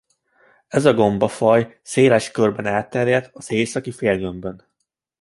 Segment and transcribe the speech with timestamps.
[0.67, 4.65] Ez a gombafaj széles körben elterjedt az északi félgömbön.